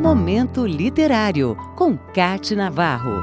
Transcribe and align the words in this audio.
Momento 0.00 0.66
Literário, 0.66 1.54
com 1.76 1.94
Cate 1.94 2.56
Navarro. 2.56 3.20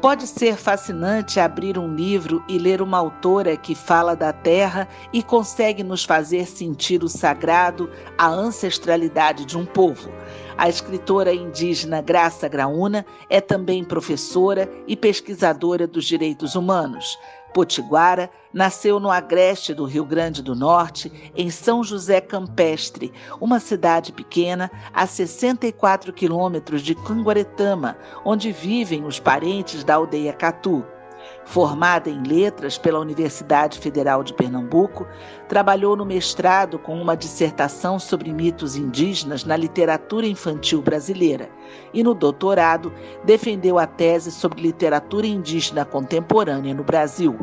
Pode 0.00 0.26
ser 0.26 0.56
fascinante 0.56 1.38
abrir 1.38 1.78
um 1.78 1.94
livro 1.94 2.42
e 2.48 2.58
ler 2.58 2.82
uma 2.82 2.98
autora 2.98 3.56
que 3.56 3.74
fala 3.74 4.16
da 4.16 4.32
terra 4.32 4.88
e 5.12 5.22
consegue 5.22 5.84
nos 5.84 6.04
fazer 6.04 6.44
sentir 6.46 7.04
o 7.04 7.08
sagrado, 7.08 7.88
a 8.18 8.26
ancestralidade 8.26 9.44
de 9.44 9.56
um 9.56 9.64
povo. 9.64 10.10
A 10.58 10.68
escritora 10.68 11.32
indígena 11.32 12.02
Graça 12.02 12.48
Graúna 12.48 13.06
é 13.30 13.40
também 13.40 13.84
professora 13.84 14.68
e 14.88 14.96
pesquisadora 14.96 15.86
dos 15.86 16.04
direitos 16.04 16.56
humanos. 16.56 17.16
Potiguara 17.56 18.28
nasceu 18.52 19.00
no 19.00 19.10
agreste 19.10 19.72
do 19.72 19.86
Rio 19.86 20.04
Grande 20.04 20.42
do 20.42 20.54
Norte, 20.54 21.10
em 21.34 21.48
São 21.48 21.82
José 21.82 22.20
Campestre, 22.20 23.10
uma 23.40 23.58
cidade 23.58 24.12
pequena 24.12 24.70
a 24.92 25.06
64 25.06 26.12
quilômetros 26.12 26.82
de 26.82 26.94
Canguaretama, 26.94 27.96
onde 28.26 28.52
vivem 28.52 29.06
os 29.06 29.18
parentes 29.18 29.82
da 29.82 29.94
aldeia 29.94 30.34
Catu. 30.34 30.84
Formada 31.46 32.10
em 32.10 32.24
letras 32.24 32.76
pela 32.76 32.98
Universidade 32.98 33.78
Federal 33.78 34.24
de 34.24 34.34
Pernambuco, 34.34 35.06
trabalhou 35.48 35.96
no 35.96 36.04
mestrado 36.04 36.76
com 36.76 37.00
uma 37.00 37.16
dissertação 37.16 38.00
sobre 38.00 38.32
mitos 38.32 38.74
indígenas 38.74 39.44
na 39.44 39.56
literatura 39.56 40.26
infantil 40.26 40.82
brasileira 40.82 41.48
e 41.94 42.02
no 42.02 42.14
doutorado 42.14 42.92
defendeu 43.24 43.78
a 43.78 43.86
tese 43.86 44.32
sobre 44.32 44.60
literatura 44.60 45.24
indígena 45.24 45.84
contemporânea 45.84 46.74
no 46.74 46.82
Brasil. 46.82 47.38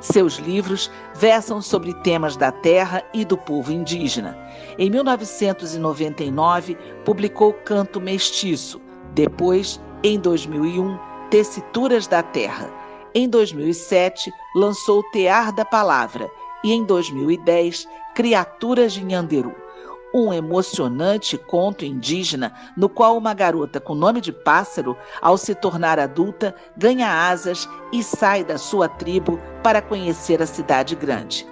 Seus 0.00 0.38
livros 0.38 0.90
versam 1.14 1.62
sobre 1.62 1.94
temas 2.02 2.36
da 2.36 2.50
terra 2.50 3.04
e 3.14 3.24
do 3.24 3.38
povo 3.38 3.72
indígena. 3.72 4.36
Em 4.76 4.90
1999, 4.90 6.76
publicou 7.04 7.52
Canto 7.52 8.00
Mestiço. 8.00 8.80
Depois, 9.14 9.80
em 10.02 10.18
2001, 10.18 10.98
Tessituras 11.30 12.08
da 12.08 12.22
Terra 12.22 12.83
em 13.14 13.28
2007, 13.28 14.32
lançou 14.56 15.02
Tear 15.10 15.54
da 15.54 15.64
Palavra 15.64 16.28
e 16.64 16.72
em 16.72 16.84
2010, 16.84 17.86
Criaturas 18.14 18.92
de 18.92 19.04
Nhanderu, 19.04 19.54
um 20.14 20.32
emocionante 20.32 21.36
conto 21.36 21.84
indígena 21.84 22.52
no 22.76 22.88
qual 22.88 23.16
uma 23.16 23.34
garota 23.34 23.80
com 23.80 23.94
nome 23.94 24.20
de 24.20 24.32
pássaro, 24.32 24.96
ao 25.20 25.36
se 25.36 25.54
tornar 25.54 25.98
adulta, 25.98 26.54
ganha 26.76 27.28
asas 27.28 27.68
e 27.92 28.02
sai 28.02 28.44
da 28.44 28.58
sua 28.58 28.88
tribo 28.88 29.38
para 29.62 29.82
conhecer 29.82 30.40
a 30.42 30.46
cidade 30.46 30.96
grande. 30.96 31.46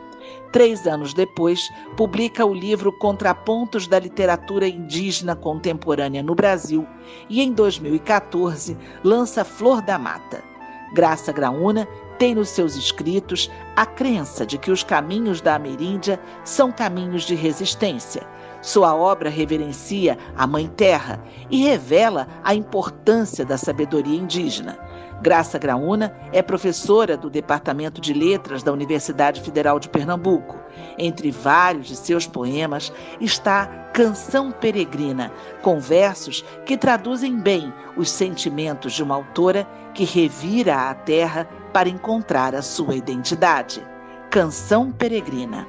Três 0.53 0.87
anos 0.87 1.15
depois, 1.15 1.71
publica 1.97 2.45
o 2.45 2.53
livro 2.53 2.93
Contrapontos 2.99 3.87
da 3.87 3.99
Literatura 3.99 4.69
Indígena 4.69 5.35
Contemporânea 5.35 6.23
no 6.23 6.35
Brasil 6.35 6.87
e, 7.29 7.41
em 7.41 7.53
2014, 7.53 8.77
lança 9.03 9.45
Flor 9.45 9.81
da 9.81 9.99
Mata. 9.99 10.52
Graça 10.93 11.33
Graúna 11.33 11.89
tem 12.23 12.37
nos 12.37 12.51
seus 12.51 12.77
escritos 12.77 13.51
a 13.75 13.85
crença 13.85 14.47
de 14.47 14.57
que 14.57 14.71
os 14.71 14.85
caminhos 14.85 15.41
da 15.41 15.57
Ameríndia 15.57 16.21
são 16.45 16.71
caminhos 16.71 17.25
de 17.25 17.35
resistência. 17.35 18.23
Sua 18.61 18.95
obra 18.95 19.29
reverencia 19.29 20.17
a 20.37 20.47
Mãe 20.47 20.69
Terra 20.69 21.21
e 21.51 21.65
revela 21.65 22.29
a 22.45 22.55
importância 22.55 23.45
da 23.45 23.59
sabedoria 23.59 24.17
indígena. 24.17 24.79
Graça 25.21 25.59
Graúna 25.59 26.17
é 26.33 26.41
professora 26.41 27.17
do 27.17 27.29
Departamento 27.29 28.01
de 28.01 28.15
Letras 28.15 28.63
da 28.63 28.73
Universidade 28.73 29.41
Federal 29.41 29.81
de 29.81 29.89
Pernambuco. 29.89 30.57
Entre 30.97 31.33
vários 31.33 31.89
de 31.89 31.97
seus 31.97 32.25
poemas 32.25 32.93
está 33.21 33.67
Canção 33.93 34.53
Peregrina, 34.53 35.33
com 35.61 35.81
versos 35.81 36.45
que 36.65 36.77
traduzem 36.77 37.37
bem 37.37 37.73
os 37.97 38.09
sentimentos 38.09 38.93
de 38.93 39.03
uma 39.03 39.17
autora 39.17 39.67
que 39.93 40.05
revira 40.05 40.89
a 40.89 40.95
terra 40.95 41.49
para 41.73 41.89
encontrar 41.89 42.55
a 42.55 42.63
sua 42.63 42.95
identidade. 42.95 43.83
Canção 44.31 44.93
Peregrina. 44.93 45.67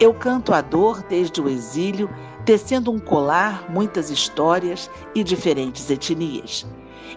Eu 0.00 0.12
canto 0.12 0.52
a 0.52 0.60
dor 0.60 1.02
desde 1.08 1.40
o 1.40 1.48
exílio, 1.48 2.10
tecendo 2.44 2.90
um 2.90 2.98
colar, 2.98 3.70
muitas 3.70 4.10
histórias 4.10 4.90
e 5.14 5.22
diferentes 5.22 5.88
etnias. 5.90 6.66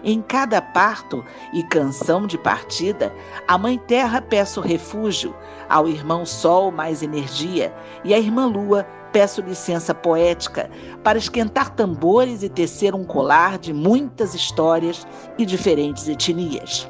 Em 0.04 0.22
cada 0.22 0.60
parto 0.60 1.24
e 1.52 1.62
canção 1.64 2.26
de 2.26 2.38
partida, 2.38 3.12
à 3.48 3.56
Mãe 3.58 3.78
Terra 3.78 4.20
peço 4.20 4.60
refúgio, 4.60 5.34
ao 5.68 5.88
irmão 5.88 6.24
Sol 6.24 6.70
mais 6.70 7.02
energia 7.02 7.74
e 8.04 8.14
à 8.14 8.18
irmã 8.18 8.46
Lua 8.46 8.86
peço 9.12 9.40
licença 9.40 9.94
poética 9.94 10.70
para 11.02 11.18
esquentar 11.18 11.70
tambores 11.70 12.42
e 12.42 12.48
tecer 12.48 12.94
um 12.94 13.04
colar 13.04 13.58
de 13.58 13.72
muitas 13.72 14.34
histórias 14.34 15.06
e 15.38 15.46
diferentes 15.46 16.06
etnias. 16.06 16.88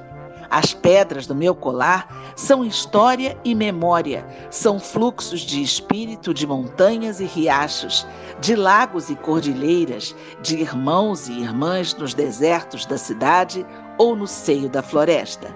As 0.51 0.73
pedras 0.73 1.27
do 1.27 1.35
meu 1.35 1.55
colar 1.55 2.33
são 2.37 2.65
história 2.65 3.37
e 3.45 3.55
memória, 3.55 4.27
são 4.51 4.79
fluxos 4.79 5.41
de 5.41 5.63
espírito 5.63 6.33
de 6.33 6.47
montanhas 6.47 7.21
e 7.21 7.25
riachos, 7.25 8.07
de 8.41 8.55
lagos 8.55 9.11
e 9.11 9.17
cordilheiras, 9.17 10.15
de 10.43 10.57
irmãos 10.57 11.29
e 11.29 11.33
irmãs 11.33 11.95
nos 11.95 12.15
desertos 12.15 12.87
da 12.87 12.97
cidade 12.97 13.67
ou 13.99 14.15
no 14.15 14.27
seio 14.27 14.69
da 14.69 14.83
floresta. 14.83 15.55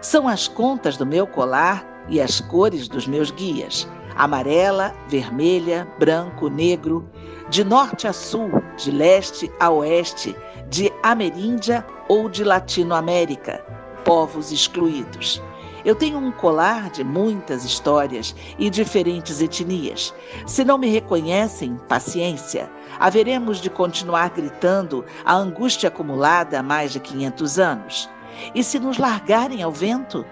São 0.00 0.28
as 0.28 0.46
contas 0.46 0.96
do 0.96 1.06
meu 1.06 1.26
colar 1.26 1.86
e 2.08 2.20
as 2.20 2.40
cores 2.40 2.86
dos 2.86 3.06
meus 3.06 3.30
guias: 3.30 3.88
amarela, 4.14 4.94
vermelha, 5.08 5.88
branco, 5.98 6.48
negro, 6.48 7.08
de 7.48 7.64
norte 7.64 8.06
a 8.06 8.12
sul, 8.12 8.50
de 8.76 8.90
leste 8.90 9.50
a 9.58 9.70
oeste, 9.70 10.36
de 10.68 10.92
Ameríndia 11.02 11.84
ou 12.08 12.28
de 12.28 12.44
Latinoamérica 12.44 13.77
povos 14.08 14.50
excluídos. 14.50 15.42
Eu 15.84 15.94
tenho 15.94 16.16
um 16.16 16.32
colar 16.32 16.88
de 16.88 17.04
muitas 17.04 17.62
histórias 17.62 18.34
e 18.58 18.70
diferentes 18.70 19.42
etnias. 19.42 20.14
Se 20.46 20.64
não 20.64 20.78
me 20.78 20.88
reconhecem, 20.88 21.76
paciência. 21.86 22.70
Haveremos 22.98 23.60
de 23.60 23.68
continuar 23.68 24.30
gritando 24.30 25.04
a 25.26 25.34
angústia 25.34 25.88
acumulada 25.88 26.58
há 26.58 26.62
mais 26.62 26.90
de 26.90 27.00
500 27.00 27.58
anos. 27.58 28.08
E 28.54 28.64
se 28.64 28.78
nos 28.78 28.96
largarem 28.96 29.62
ao 29.62 29.70
vento, 29.70 30.24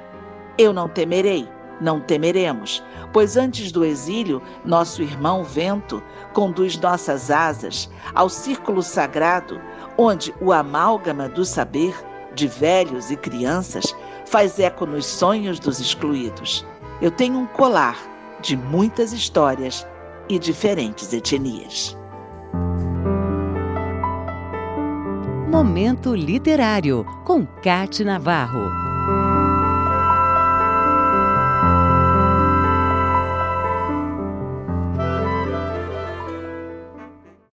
eu 0.56 0.72
não 0.72 0.88
temerei, 0.88 1.46
não 1.78 2.00
temeremos, 2.00 2.82
pois 3.12 3.36
antes 3.36 3.70
do 3.70 3.84
exílio, 3.84 4.40
nosso 4.64 5.02
irmão 5.02 5.44
vento 5.44 6.02
conduz 6.32 6.78
nossas 6.78 7.30
asas 7.30 7.90
ao 8.14 8.30
círculo 8.30 8.82
sagrado, 8.82 9.60
onde 9.98 10.34
o 10.40 10.50
amálgama 10.50 11.28
do 11.28 11.44
saber 11.44 11.94
de 12.36 12.46
velhos 12.46 13.10
e 13.10 13.16
crianças 13.16 13.96
faz 14.26 14.60
eco 14.60 14.86
nos 14.86 15.06
sonhos 15.06 15.58
dos 15.58 15.80
excluídos. 15.80 16.64
Eu 17.00 17.10
tenho 17.10 17.38
um 17.38 17.46
colar 17.46 17.98
de 18.40 18.56
muitas 18.56 19.12
histórias 19.12 19.86
e 20.28 20.38
diferentes 20.38 21.12
etnias. 21.12 21.96
Momento 25.48 26.14
Literário, 26.14 27.06
com 27.24 27.46
Cate 27.46 28.04
Navarro. 28.04 28.85